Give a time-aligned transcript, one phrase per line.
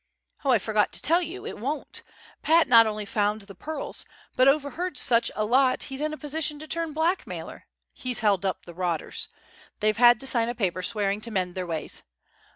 [0.43, 1.45] "Oh, I forgot to tell you.
[1.45, 2.01] It won't.
[2.41, 4.03] Pat not only found the pearls,
[4.35, 7.67] but overheard such a lot he's in a position to turn blackmailer.
[7.93, 9.27] He's held up the rotters.
[9.79, 12.01] They've had to sign a paper swearing to mend their ways.